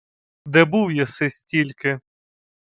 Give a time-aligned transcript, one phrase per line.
[0.45, 1.99] —Де був єси стільки?